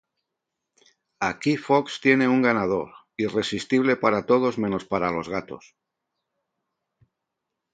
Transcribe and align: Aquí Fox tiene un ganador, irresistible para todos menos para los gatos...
Aquí 1.27 1.57
Fox 1.57 2.01
tiene 2.01 2.27
un 2.27 2.41
ganador, 2.41 2.91
irresistible 3.17 3.97
para 3.97 4.25
todos 4.25 4.57
menos 4.57 4.83
para 4.83 5.11
los 5.11 5.29
gatos... 5.29 5.75